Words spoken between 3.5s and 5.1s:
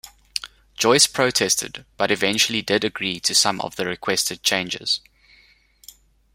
of the requested changes.